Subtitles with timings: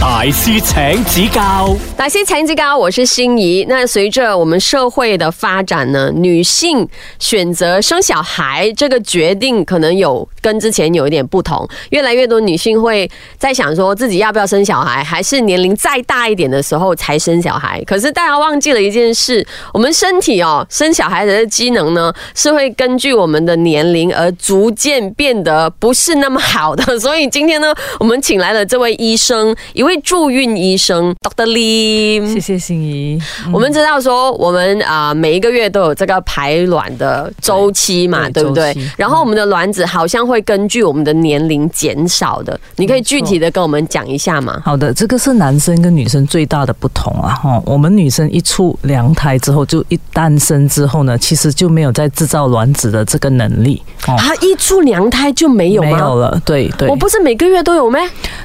[0.00, 3.66] 大师请指教，大师请指教，我是心仪。
[3.68, 6.88] 那随着我们社会的发展呢，女性
[7.18, 11.68] 选择生小孩这个决定，可能有跟之前有一点不同。
[11.90, 17.82] 越来越多女性会在想说自己要不要生小孩，还是年龄再大一点的时候才生小孩。
[17.84, 26.96] 可是大家忘记了一件事，我们身体哦，生小孩的机能呢，是会根据我们的年龄而逐渐变得不是那么好的。
[27.00, 31.46] 所以今天呢，我们请来了这位医生，一位助孕医生 Dr.
[31.46, 32.32] Lim。
[32.32, 33.18] 谢谢心仪。
[33.52, 38.74] 我们知道说，我们啊、每一个月都有这个排卵的周期嘛，对对不对？
[38.96, 44.60] 然后我们的卵子好像会根据我们的年龄减少的，你可以具体的跟我们讲一下吗？
[44.64, 47.34] 好的，这个是男生跟女生最大的不同啊！
[47.34, 55.90] 哈，我们女生一出娘胎之后，就一诞生之后呢，其实就没有再制造卵子的这个能力哦，啊，一出娘胎就没有吗？
[55.90, 56.42] 没有了。
[56.44, 58.00] 对对我，不是每个月都有咩？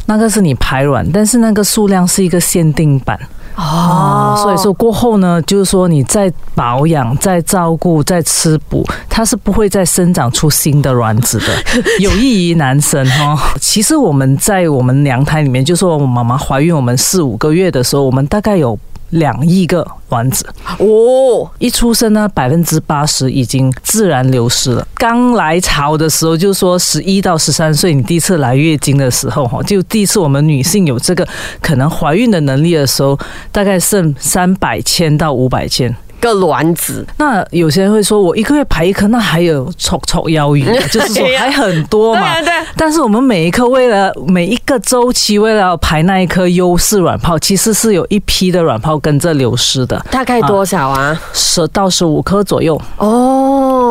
[0.05, 3.19] 那个是你排卵，但是那个数量是一个限定版
[3.55, 11.47] 哦，所以说过后呢，就是说你再保养、再照顾、再吃补，它是不会再生长出新的卵子的，
[11.99, 13.39] 有益于男生哈、哦。
[13.59, 18.77] 其实我们在我们娘胎里面，就说我妈妈怀孕我们四五个月的时候，我们大概有。
[19.09, 20.45] 两亿个卵子，
[20.77, 24.87] 哦，一出生呢，百分之八十已经自然流失了。
[24.95, 31.27] 刚来潮的时候，就是说十一到十三岁，你第一次来月经的时候，哈，就第一次我们女性有这个
[31.61, 33.17] 可能怀孕的能力的时候，
[33.51, 35.95] 大概剩三百千到五百千。
[36.19, 42.21] 个卵子，那有些人会说，我一个月排一颗，那还有绰绰腰鱼， 就是说还很多嘛。
[42.21, 51.19] 对啊对啊但是我们每一颗为了每一个周期，为了要排那一颗优势卵泡，其实是有一批的卵泡跟着流失的，大概多少啊？
[51.33, 52.79] 十到十五颗左右。
[52.97, 53.28] 哦，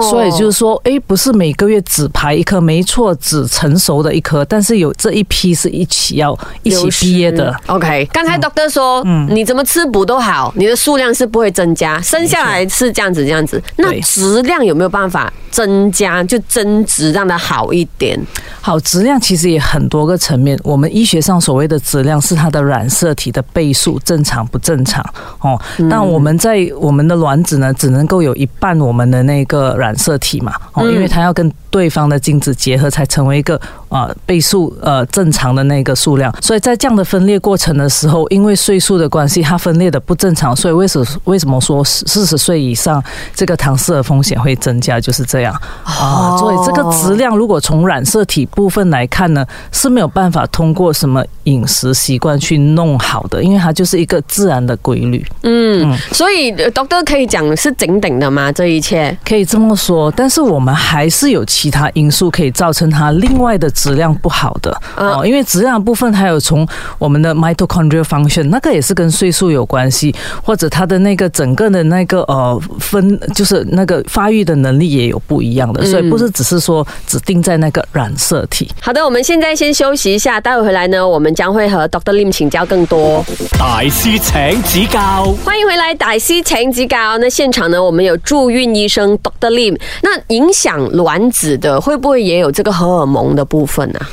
[0.03, 7.55] 所以就是说，哎，不是每个月只排一颗，没错，只成熟的一颗，但是有这一批是一起要一起毕业的。
[7.67, 13.63] OK，刚才 Doctor 说，嗯你怎么吃补都好，你的数量是不会增加，生下来是这样子这样子。
[13.77, 18.19] 那质量有没有办法增加，就增值让它好一点？
[18.61, 20.59] 好，质量其实也很多个层面。
[20.63, 25.05] 我们医学上所谓的质量是它的染色体的倍数正常不正常
[25.41, 25.59] 哦。
[25.91, 36.35] 但我们在我们的卵子呢，只能够有一半我们的那个染色体嘛哦，因为它要跟对方的精子结合，才成为一个呃倍数呃正常的那个数量。
[36.41, 43.03] 所以在这样的分裂过程的时候，因为岁数的关系，它分裂的不正常，所以为什为什么说四十岁以上
[43.35, 45.55] 这个唐氏的风险会增加，就是这样
[45.85, 46.37] 啊。
[46.39, 55.25] 所以这个质量如果从染色体部分来看呢，是没有办法通过什么饮食习惯去弄好的，因为它就是一个自然的规律。
[55.43, 58.51] 嗯，所以呃 Doctor 可以讲是顶顶的吗？
[58.53, 59.17] 这一切？
[59.25, 66.67] 可以这么说，但是我们还是有其他因素可以造成它另外的质量不好的嗯哦，因为质量的部分还有从
[66.99, 70.13] 我们的 mitochondrial function 那个也是跟岁数有关系，
[70.43, 78.69] 或者它的那个整个的那个呃分就是那个发育的能力也有不一样的，所以不是只是说只定在那个染色体。
[78.81, 83.25] 好的，我们现在先休息一下，待会回来呢，我们将会和 Doctor Lim 请教更多。
[83.59, 87.17] 大师请指教，欢迎回来，大师请指教。
[87.19, 89.51] 那现场呢，我们有助孕医生 Dr.
[89.51, 89.79] Lim。
[90.03, 94.09] 那影响卵子的，会不会也有这个荷尔蒙的部分啊？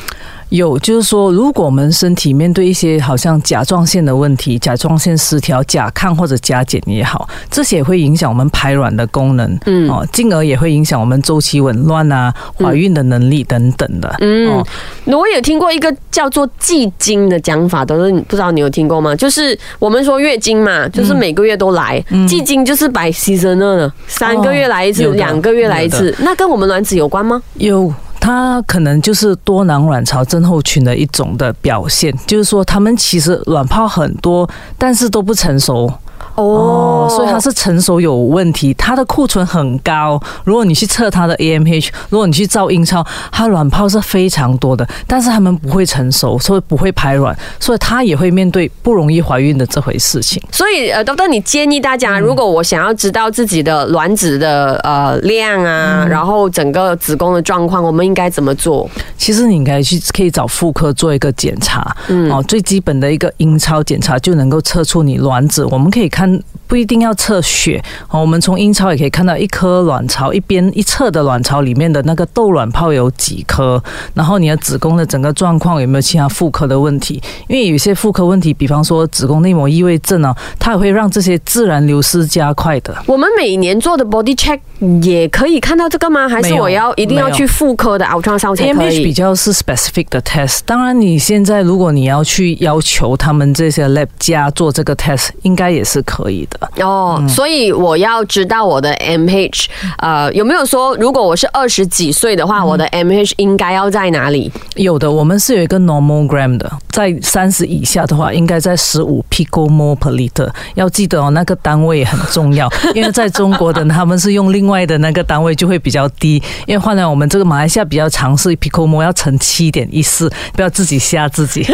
[0.49, 14.63] 有，就是说，如果我们身体面对一些好像甲状腺的问题、甲状腺失调、甲亢或者甲减也好，这些也会影响我们排卵的功能，嗯，哦，进而也会影响我们周期紊乱啊、怀孕的能力等等的，嗯，哦，
[15.05, 19.15] 我有听过一个叫做季经的讲法，都是不知道你有听过吗？
[19.15, 21.99] 就是我们说月经嘛，就是每个月都来，
[22.29, 27.41] 季经就是百 seasonal，三个月来一次，两个月来一次，那跟我们卵子有关吗？
[27.55, 27.91] 有。
[28.25, 34.49] 它可能就是多囊卵巢症候群的一种的表现，就是说他们其实卵泡很多，
[34.79, 35.93] 但是都不成熟。
[36.35, 40.21] 哦，所以它是成熟有问题，它的库存很高。
[40.43, 50.41] 如果你去测它的 AMH，如果你去照阴超，它卵泡是非常多的，但是它们不会成熟，所以不会排卵，所以它也会面对不容易怀孕的这回事情。
[50.51, 58.89] 所以呃，Doctor，你建议大家，如果我想要知道自己的卵子的呃量啊，然后整个子宫的状况，我们应该怎么做？
[59.17, 65.63] 其实你应该去可以找妇科做一个检查，嗯哦，最基本的一个阴超检查就能够测出你卵子。
[65.65, 67.83] 我们可以看不一定定要测血。
[68.09, 77.21] 哦，我们从阴超也可以看到一颗卵巢一边一侧的卵巢里面的那个窦卵泡有几颗，然后你的子宫的整个状况有没有其他妇科的问题？
[77.49, 82.95] 因为有些妇科问题，比方说子宫内膜异位症啊，它也会让这些自然流失加快的。
[83.05, 84.57] 我们每年做的 body check
[85.03, 86.29] 也可以看到这个吗？
[86.29, 89.11] 还是我要一定要去妇科的 ultrasound 才可 AMH 比？
[89.11, 96.85] 较是 specific 的 test，当然你现在如果你要去要求他们这些 lab 家做这个 test，应该也是可以的。
[96.85, 99.65] 哦，所以我要知道我的 MH，
[99.97, 104.51] 呃，有没有说如果我是二十几岁的话，我的 MH 应该要在哪里？
[104.75, 110.49] 有的，我们是有一个 normal gram 的，在三十以下的话，应该在十五 picomole per liter。
[110.75, 116.41] 要记得哦，那个单位很重要， 因为在中国的他们是用另外的那个单位，就会比较低。
[116.65, 121.65] 因为换来我们这个马来西亚比较尝试 picomole 要乘七点一四，不要自己吓自己。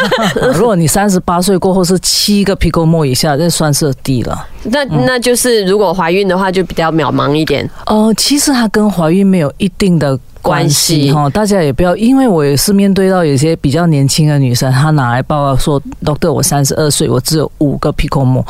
[0.54, 4.48] 如果你三十八岁过后是七个 picomole 以下，这算颜色低了。
[4.64, 7.68] 那那就是如果怀孕的话，就比较渺茫一点。
[7.86, 18.44] 呃，其实它跟怀孕没有一定的关系哈，大家也不要，因为我也是面对到有些比较年轻的女生，她拿来报告说，doctor，我三十二岁，我只有五个 picomole，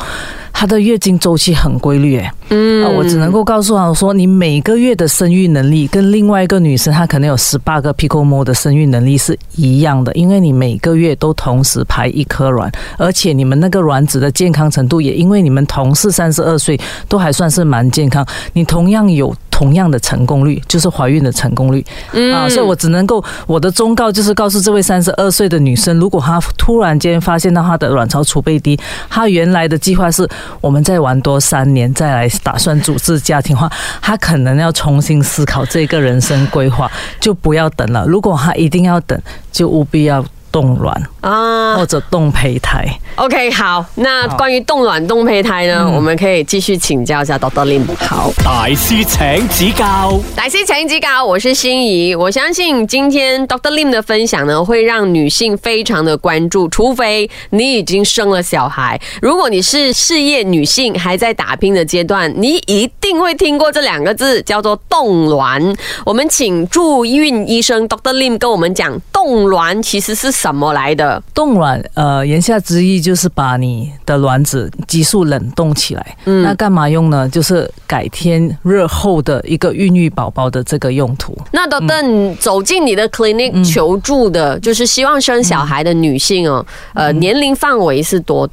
[0.53, 19.33] 她的月经周期很规律，哎，嗯、我只能够告诉她说，你每个月的生育能力跟另外一个女生，她可能有十八个 picomole 的生育能力是一样的，因为你每个月都同时排一颗卵，而且你们那个卵子的健康程度也因为你们同是三十二岁，都还算是蛮健康，你同样有。
[19.51, 21.85] 同样的成功率就是怀孕的成功率、
[22.33, 28.75] 啊，所以我只能够我的忠告就是告诉这位三十二岁的女生，如果她突然间发现到她的卵巢储备低，
[29.07, 30.27] 她原来的计划是
[30.61, 33.71] 我们再玩多三年再来打算组织家庭的话，
[34.01, 38.03] 她可能要重新思考这个人生规划，就不要等了。
[38.07, 39.21] 如果她一定要等，
[39.51, 42.85] 就务必要冻卵啊或者冻胚胎。
[43.15, 47.65] OK，好，那好关于冻卵、冻胚胎呢，我们可以继续请教一下 Dr.
[47.65, 47.83] Lim。
[47.97, 52.15] 好，大师请指教，大师请指教，我是心怡。
[52.15, 53.71] 我相信今天 Dr.
[53.71, 58.99] Lim 的分享呢，会让女性非常的关注，除非你已经生了小孩。
[59.21, 65.61] 如果你是事业女性，还在打拼的阶段，你一定会听过这两个字，叫做冻卵。
[66.05, 68.13] 我们请助孕医生 Dr.
[68.13, 71.21] Lim 跟我们讲，冻卵其实是什么来的？
[71.31, 76.17] 冻卵，呃，言下之意就是把你的卵子急速冷冻起来。
[76.25, 77.29] 嗯，那干嘛用呢？
[77.29, 81.37] 就是改天日后的一个孕育宝宝的这个用途。
[81.51, 86.65] 那都等走进你的 clinic 求助的，就是希望生小孩的女性哦，
[86.95, 88.49] 呃，年龄范围是多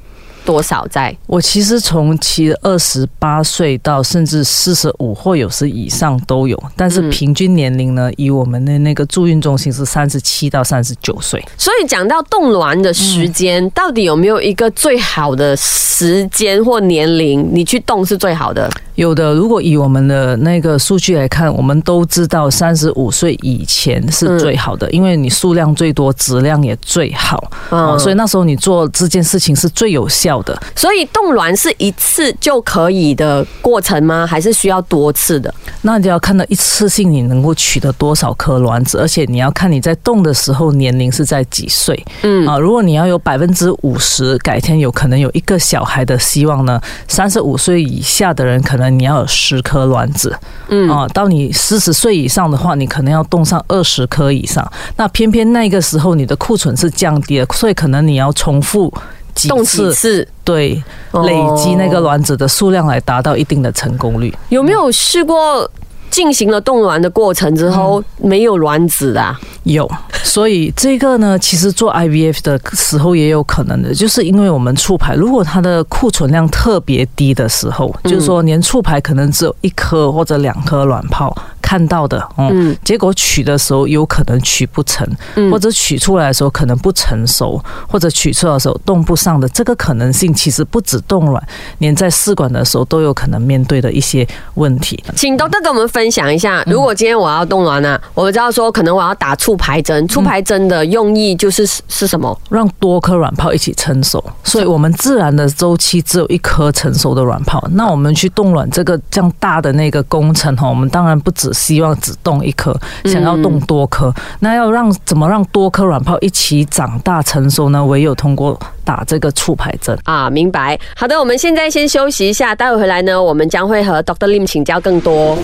[0.48, 1.14] 多少在？
[1.26, 11.44] 我其实从其二十八岁到甚至四十五或有时以上都有，但是平均年龄呢，以我们的那个住院中心是三十七到三十九岁。
[11.58, 18.70] 所以讲到冻卵的时间，到底有没有一个最好的时间或年龄，你去冻是最好的？
[18.94, 27.52] 有的，如果以我们的那个数据来看，我们都知道三十五岁以前是最好的，因为你数量最多，质量也最好。
[27.68, 30.60] 哦，所以那时候你做这件事情是最有效的。
[30.74, 34.26] 所以冻卵是一次就可以的过程吗？
[34.26, 35.52] 还是需要多次的？
[35.82, 42.04] 那你就要看到一次性你能够取得多少颗卵子，而且你要看你在冻的时候年龄是在几岁。
[42.22, 50.36] 嗯啊，如果你要有百分之五十改天有可能有一个小孩的希望呢，三十五岁以下的人可能你要有十颗卵子。
[50.68, 54.66] 嗯啊，到你四十岁以上的话，你可能要冻上二十颗以上。
[54.96, 58.92] 那偏偏那个时候你的库存是降低了，所以可能你要重复。
[59.38, 60.26] 几冻几次？
[60.42, 60.82] 对，
[61.12, 64.34] 哦累积那个卵子的数量来达到一定的成功率。
[64.48, 65.70] 有没有试过
[66.18, 69.38] 进行了冻卵的过程之后、没有卵子的、啊？
[69.62, 69.88] 有，
[70.24, 85.06] 所以这个呢，其实做 IVF 的时候也有可能的，就是因为我们促排，如果它的库存量特别低的时候，就是说连促排可能只有一颗或者两颗卵泡看到的，嗯，结果取的时候有可能取不成，
[85.52, 94.98] 或者取出来的时候可能不成熟，或者取出来的时候冻不上的，这个可能性其实不止冻卵，连在试管的时候都有可能面对的一些问题。
[95.14, 102.38] 请 Doctor 跟我们分享一下，如果今天我要冻卵呢、我知道说可能我要打促排针，促排针的用意就是是什么？
[102.50, 107.62] 让多颗卵泡一起成熟，所以我们自然的周期只有一颗成熟的卵泡。
[107.72, 112.74] 那我们去冻卵这个这样大的那个工程哈，我们当然不只希望只冻一颗，
[113.04, 114.12] 想要冻多颗。
[114.40, 117.84] 那要让怎么让多颗卵泡一起长大成熟呢？
[117.84, 119.94] 唯有通过打这个促排针。
[120.04, 120.78] 啊，明白。
[120.96, 124.28] 好的，我们现在先休息一下，待会回来呢，我们将会和 Dr.
[124.28, 125.36] Lim 请教更多。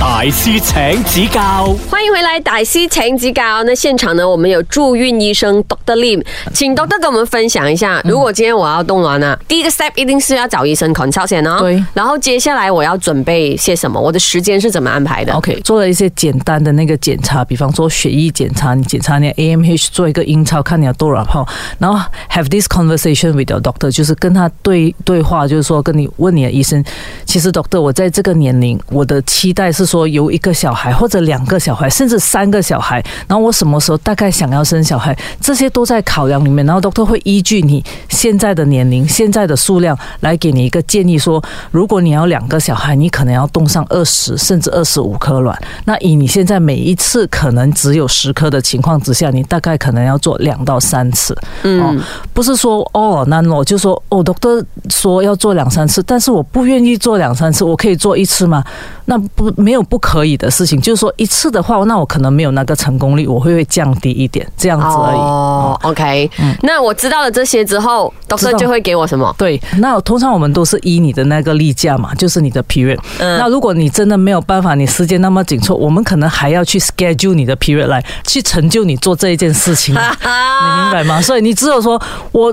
[0.00, 3.62] 大大師請指教，欢迎回来，大师请指教。
[3.64, 5.94] 那现场呢，我们有助孕医生 Dr.
[5.96, 6.24] Lim，
[6.54, 11.58] 请 Doctor 跟我们分享一下，如果今天我要冻卵呢、第一个 step 一定是要找医生 consult 先哦。
[11.58, 14.00] 对然后接下来我要准备些什么？
[14.00, 21.46] 我的时间是怎么安排的 OK，做了一些简单的那个检查，比方说血液检查，你检查你的 AMH，做一个阴超，看你有多少泡，
[21.78, 22.00] 然后
[22.30, 26.82] have this conversation with your doctor，就是跟他对对话，就是说跟你问你的医生，
[27.24, 45.56] 其实 doctor，我在这个年龄，我的期待是说有一个小孩或者两个小孩，甚至三个小孩，然后我什么时候大概想要生小孩，这些都在考量里面，然后 doctor 会依据你现在的年龄、现在的数量来给你一个建议说，如果你要两个小孩，你可能要冻上二十甚至二十五颗卵。
[45.84, 51.36] 那以你现在每一次可能只有十颗的情况之下，你大概可能要做两到三次。
[51.62, 52.00] 嗯，
[52.32, 58.62] 不是说哦，那我就说哦，doctor 说要做两三次，但是我不愿意做两三次，我可以做一次吗？
[59.04, 65.16] 那不没有不可以的事情，就是说一次的话，那我可能没有那个成功率，我会会降低一点，这样子而已。
[65.16, 66.30] 哦，OK，、
[66.62, 69.32] 那我知道了这些之后，Doctor 就会给我什么？
[69.38, 72.98] 对，那通常我们都是依你的那个例假嘛，就是你的 period。
[73.18, 79.94] 嗯那如果你真的没有办法，你时间那么紧凑，我们可能还要去 schedule 你的 period 来去成就你做这一件事情。
[80.26, 81.20] 你明白吗？
[81.22, 82.00] 所以你只有说
[82.32, 82.52] 我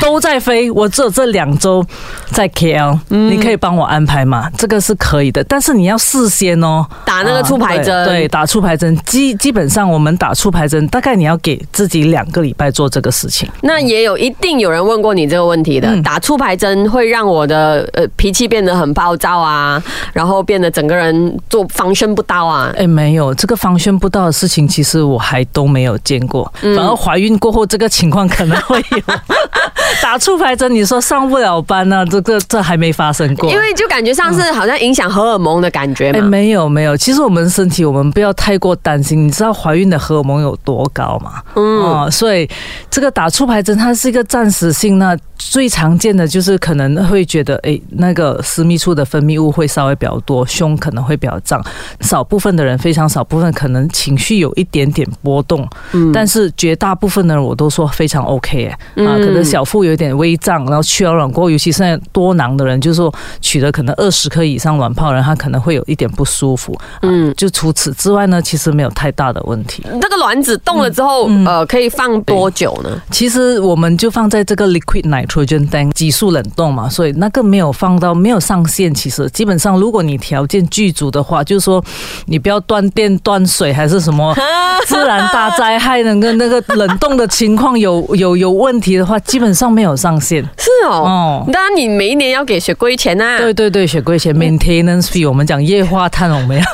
[0.00, 1.84] 都在飞，我只有这两周
[2.30, 4.50] 在 KL，、你可以帮我安排吗？
[4.56, 6.86] 这个是可以的，但是你要事先哦。
[7.04, 13.48] 打那个促排针啊对对，打促排针，基基本上我们打促排针，大概你要给自己两个礼拜做这个事情。
[13.62, 22.72] 那也有一定有人问过你这个问题的，嗯打促排针会让我的呃脾气变得很暴躁啊，然后变得整个人做防身不到啊。
[22.76, 26.52] 哎，没有这个防身不到的事情，其实我还都没有见过。
[26.60, 29.14] 反而怀孕过后，这个情况可能会有。
[30.02, 33.50] 打促排针，你说上不了班呢、这个这还没发生过。
[33.50, 36.28] 因为就感觉上是好像影响荷尔蒙的感觉哎，嘛。
[36.28, 39.26] 没有没有，其实我们身体我们不要太过担心。
[39.26, 41.42] 你知道怀孕的荷尔蒙有多高吗？
[41.54, 42.48] 嗯，哦，所以
[42.90, 51.62] 这个打促排针它是一个暂时性那最常见的就是可能会觉得，哎，那个私密处的分泌物会稍微比较多，胸可能会比较胀。
[52.00, 69.82] 少部分的人，非常少部分可能情绪有一点点波动，嗯，但是绝大部分的人我都说非常 OK 哎，啊，可能小腹有点微胀，然后取了卵过后，尤其现在多囊的人，就是说取了可能二十颗以上卵泡的人，他可能会有一点不舒服，嗯，就除此之外呢，其实没有太大的问题。
[70.00, 73.00] 这个卵子冻了之后，嗯呃，可以放多久呢？
[73.10, 78.92] 其实我们就放在这个 liquid nitrogen tank 急速冷冻嘛，所以那个没有放到没有上限。
[78.94, 81.82] 其实基本上，如果你条件具足的话，就是说
[82.26, 84.34] 你不要断电断水还是什么
[84.86, 90.42] 自然大灾害，那个那个冷冻的情况有有有问题的话，基本上没有上限。
[90.58, 96.64] 是哦哦，当然你每一年要给雪柜钱呐、对对对，雪柜钱 maintenance fee，我们讲液化碳，我们要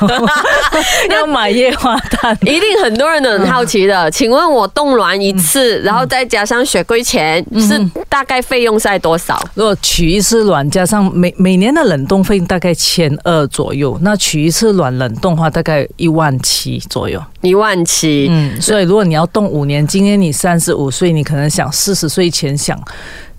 [1.15, 2.37] 要买液化碳。
[2.41, 7.79] 一定很多人都很好奇的，请问我冻卵一次，然后再加上雪柜钱，是
[8.09, 9.41] 大概费用在多少？
[9.53, 17.21] 如果取一次卵，加上每每年的冷冻费大概千二左右，那取一次卵冷冻的话，大概一万七左右。
[17.41, 18.27] 一万七。
[18.29, 22.79] 嗯，所以如果你要冻五年，今天你三十五岁，你可能想四十岁前想。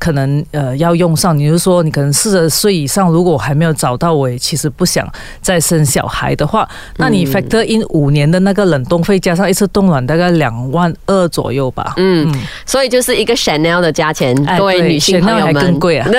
[0.03, 5.09] 可能呃要用上，你就说你可能四十岁以上，如果我还没有找到，我也其实不想
[5.41, 11.95] 再生小孩的话，那你 factor in 五年的那个冷冻费，加上一次冻卵，大概两万二左右吧。
[11.99, 12.29] 嗯，
[12.67, 15.55] 所以就是一个 Chanel 的价钱，哎对各位女性朋友们。
[15.55, 16.09] 更贵啊。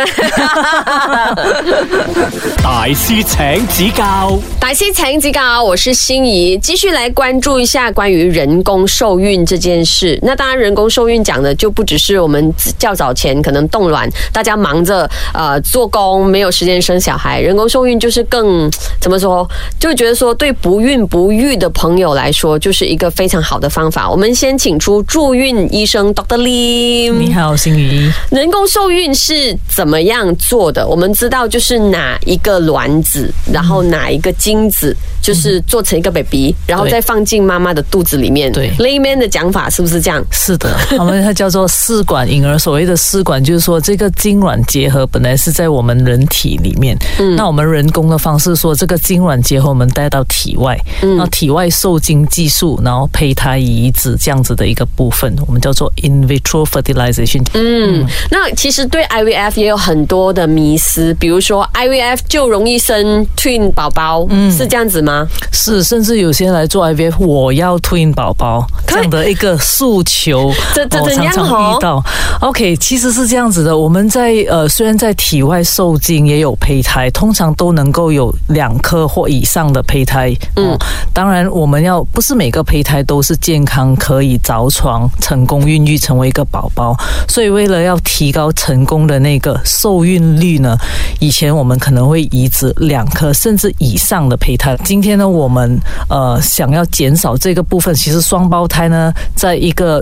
[2.64, 10.18] 大师请指教，大师请指教，我是心怡，继续来关注一下关于人工受孕这件事。
[10.22, 17.42] 那当然，人工受孕讲的就不只是我们较早前可能凍卵，大家忙着呃做工，没有时间生小孩。
[17.42, 18.70] 人工受孕就是更
[19.02, 19.46] 怎么说，
[19.80, 24.08] 就觉得说对不孕不育的朋友来说，就是一个非常好的方法。
[24.10, 26.38] 我们先请出助孕医生 Dr.
[26.38, 27.14] Lim。
[27.14, 28.12] 你好，心怡。
[28.30, 30.88] 人工受孕是怎么样做的？
[30.88, 38.52] 我们知道，就是哪一个卵子，然后哪一个精子，就是做成一个 baby，然后再放进妈妈的肚子里面。
[38.52, 40.24] 对，layman 的讲法是不是这样？
[40.32, 42.60] 是的，我们它叫做试管婴儿。
[42.60, 46.98] 所谓的试管，就是说这个精卵结合本来是在我们人体里面，
[47.38, 57.42] 那我们人工的方式说这个精卵结合我们带到体外，然后体外受精技术，然后胚胎移植这样子的一个部分，我们叫做 in vitro fertilization。
[57.54, 65.26] 嗯，那其实对 IVF 也有很多的迷思，比如说 IVF 就容易生 twin 宝宝，嗯，是这样子吗？
[65.54, 72.04] 是，甚至有些人来做 IVF，我要 twin 宝宝这样的一个诉求，这这我怎样常常哦遇到。
[72.42, 80.34] OK，其实是这样子的，我们在呃虽然在体外受精也有胚胎，通常都能够有两颗或以上的胚胎。
[80.56, 80.78] 嗯，
[81.14, 86.96] 当然我们要不是每个胚胎都是健康，可以着床成功孕育成为一个宝宝，
[87.28, 90.78] 所以为了要提高成功的那个受孕率呢，
[91.20, 94.78] 以前我们可能会移植两颗甚至以上的胚胎。
[94.86, 100.02] 今天呢，我们呃想要减少这个部分，其实双胞胎呢，在一个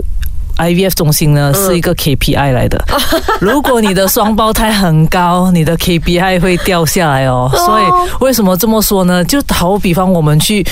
[0.62, 2.84] IVF 中心呢是一个 KPI 来的，
[3.42, 7.50] 如果你的双胞胎很高，你的 KPI 会掉下来哦。
[7.56, 7.84] 所以
[8.24, 9.24] 为什么这么说呢？
[9.26, 10.66] 就好比方，我们去。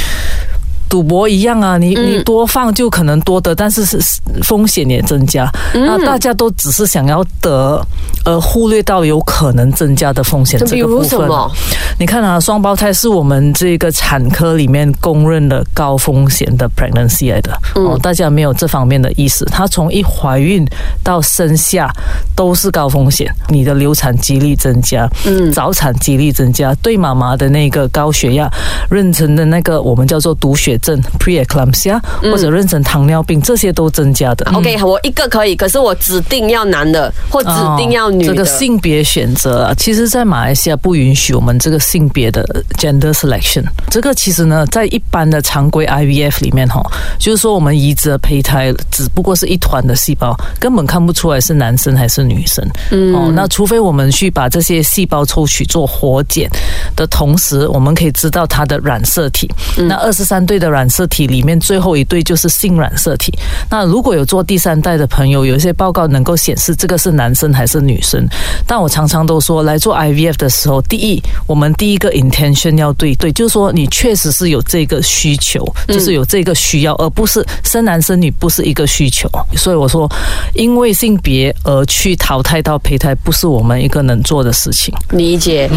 [0.89, 5.49] 赌博一样啊，你你多放就可能多得，但是是是风险也增加。
[5.73, 7.79] 那大家都只是想要得，
[8.25, 11.03] 而忽略到有可能增加的风险这个部分。
[11.03, 11.51] 如什么？
[11.99, 19.45] 你看啊，双胞胎是我们这个产科里面公认的高风险的 pregnancy 来的、哦，大家没有这方面的意识。
[19.45, 20.65] 它从一怀孕
[21.03, 21.93] 到生下
[22.35, 28.49] 都是高风险，你的流产几率增加，嗯，早产几率增加，对妈妈的那个高血压、
[28.89, 34.49] 妊娠的那个我们叫做毒血症 preeclampsia，、或者妊娠糖尿病，这些都增加的。
[34.53, 38.31] OK，我一个可以，可是我指定要男的，或指定要女的。
[38.31, 42.43] 哦这个性别选择啊，其实，在马来西亚不允许我们这个性别的
[42.77, 43.63] gender selection。
[43.89, 46.81] 这个其实呢，在一般的常规 IVF 里面哈，
[47.17, 52.65] 就是说我们移植的胚胎只不过是一团的细胞，根本看不出来是男生还是女生。
[52.91, 56.49] 嗯，哦，那除非我们去把这些细胞抽取做活检
[56.95, 59.49] 的同时，我们可以知道它的染色体。
[59.75, 63.33] 那二十三对的染色体里面，最后一对就是性染色体。
[63.69, 68.25] 那如果有做第三代的朋友，有一些报告能够显示这个是男生还是女生。
[68.67, 79.29] 但我常常都说，来做 IVF 的时候，第一，我们第一个 intention 要对对，就是说你确实是有这个需求，就是有这个需要，而不是生男生女不是一个需求。
[79.55, 80.09] 所以我说，
[80.53, 84.93] 因为性别而去淘汰到胚胎，不是我们一个能做的事情。
[85.11, 85.69] 理解。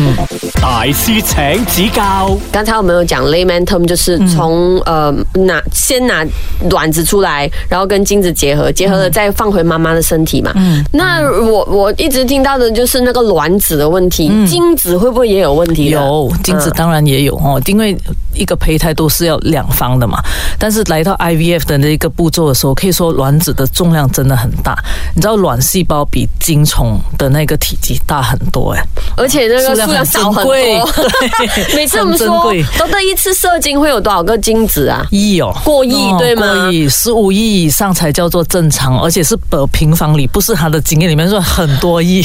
[0.61, 6.25] 大师请指教，刚才我们有讲 layman term，就是从、呃拿先拿
[6.71, 10.53] 卵子出来，然后跟精子结合，结合了再放回妈妈的身体嘛。
[10.55, 15.91] 嗯，那我我一直听到的就是那个卵子的问题，精子会不会也有问题？
[15.91, 17.97] 有精子当然也有哦，因为
[18.35, 20.19] 一个胚胎都是要两方的嘛。
[20.59, 24.77] 但是来到 IVF 的那个步骤的时候，可以说卵子的重量真的很大。
[25.15, 28.83] 你知道卵细胞比精虫的那个体积大很多哎，
[29.17, 30.53] 而且那个数量少很多。
[30.55, 30.81] 对
[31.75, 35.07] 每次我们说都对一次射精会有多少个精子啊？
[35.11, 42.25] 亿哦，过亿哦对吗过亿，十五亿以上才叫做正常，而且是 per 平方里，不是他的经验里面说很多亿，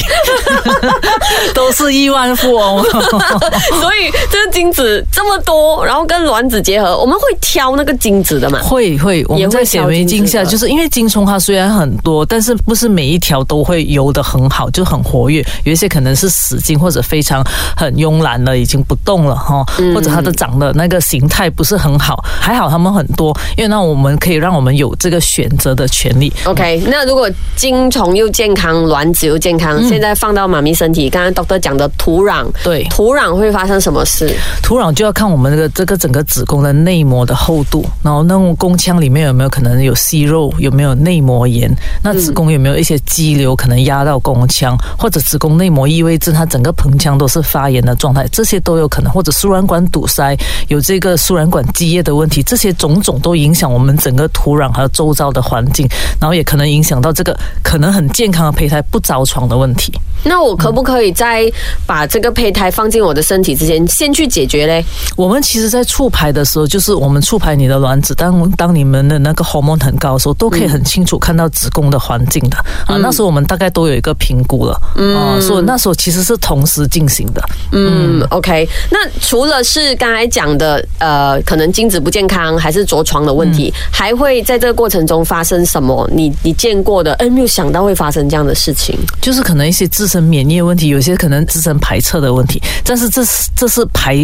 [1.54, 2.82] 都是亿万富翁。
[3.80, 8.60] 所以这个精子这么多，然后跟卵子结合，我们会挑那个精子的嘛？
[8.62, 17.44] 会会，我们在显微镜下，就是因为精虫它虽然很多，但是不是每一条都会游得很好，就很活跃，有一些可能是死精或者非常
[17.76, 26.32] 很慵懒的，已经不动了哈，嗯或者它的长的那个形态不是很好，还好他们很多，因为那我们可以让我们有这个选择的权利。
[26.44, 34.34] OK，那如果精虫又健康，卵子又健康，现在放到妈咪身体，刚刚 doctor 讲的土壤，对土壤会发生什么事？
[34.62, 41.70] 土壤就要看我们这个这个整个子宫的内膜的厚度，然后那种宫腔里面有没有可能有息肉，有没有内膜炎，
[42.02, 50.36] 那子宫有没有一些肌瘤可能压到宫腔，或者子宫内膜异位症，它整个盆腔都是发炎的状态，这些都有可能，或者输卵管堵塞，
[50.68, 55.86] 有这个输卵管积液的问题，这些种种都影响我们整个土壤和周遭的环境，
[56.20, 59.92] 然后也可能影响到这个可能很健康的胚胎不着床的问题。
[60.24, 61.50] 那我可不可以在
[61.86, 64.84] 把这个胚胎放进我的身体之前，先去解决嘞？
[65.16, 72.96] 我们其实，在触排的时候，就是我们触排你的卵子，当当你们的那个 hormone 很高的时候，都可以很清楚看到子宫的环境的、啊。
[72.98, 77.40] 那时候我们大概都有一个评估了，啊，所以那时候其实是同时进行的。
[77.70, 78.68] 嗯，OK。
[78.90, 86.08] 那除了是刚才讲的，呃，可能精子不健康，还是着床的问题，还会在这个过程中发生什么？
[86.12, 87.12] 你你见过的？
[87.14, 88.98] 哎，没有想到会发生这样的事情。
[89.20, 94.16] 就是可能一些自身免疫的问题，有些可能自身排斥的问题，但是这是这是排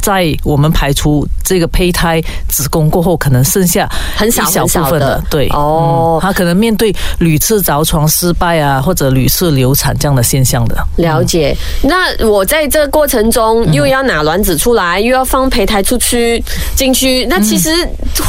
[0.00, 10.76] 在我们排除这个胚胎子宫过后，可能剩下很少一小部分的的，对哦嗯他可能面对屡次着床失败啊，或者屡次流产这样的现象的。
[10.96, 11.56] 了解。
[11.82, 16.42] 那我在这个过程中又要拿卵子出来，又要放胚胎出去
[16.74, 17.70] 进去，那其实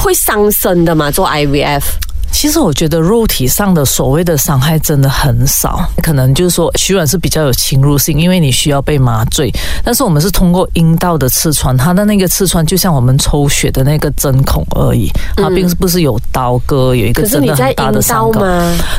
[0.04, 1.10] 会伤身的嘛？
[1.10, 1.82] 做 IVF
[2.32, 9.52] 其实我觉得肉体上的所谓的伤害真的很少，可能就是说取卵是比较有侵入性，因为你需要被麻醉。
[9.84, 18.42] 但是我们是通过阴道的刺穿，它的那个刺穿就像我们抽血的那个针孔而已，它并不是有刀割，有一个真的很大的伤口。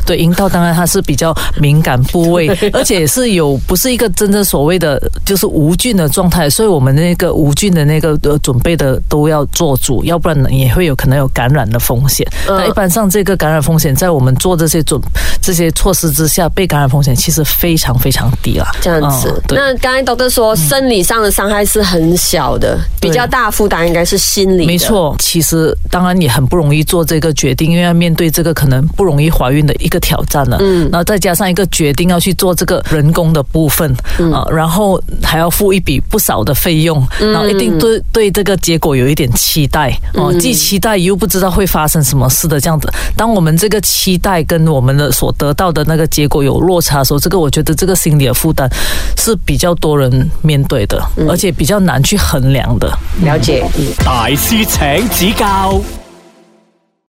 [0.05, 12.27] 对，阴道当然它是比较敏感部位， 而且是有不是一个真正所谓的就是无菌的状态，所以我们那个无菌的那个呃准备的都要做足，要不然也会有可能有感染的风险。
[12.47, 15.01] 那一般上这个感染风险，在我们做这些准
[15.41, 18.67] 这些措施之下，被感染风险其实非常非常低了。
[18.81, 24.67] 这样子，那刚才 doctor 说，生理上的伤害是很小的，比较大负担应该是心理。
[24.67, 30.59] 没错，其实当然你很不容易做这个决定，因为要面对这个可能不容易怀孕的一个挑战了。
[30.61, 33.91] 嗯，然后再加上一个决定要去做这个人工的部分
[34.33, 42.89] 啊，然后还要付一笔不少的费用，然后一定对对这个结果有一点期待哦，既期待又不知道会发生什么事的这样子。
[43.17, 48.69] 当我们这个期待跟我们的所得到的那个结果有落差的时候，这个我觉得这个心理的负担
[49.17, 52.91] 是比较多人面对的，而且比较难去衡量的。
[53.23, 53.65] 了解，
[54.05, 55.81] 大师请指教。